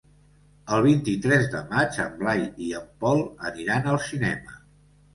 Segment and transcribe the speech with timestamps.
[0.77, 4.61] El vint-i-tres de maig en Blai i en Pol aniran al cinema.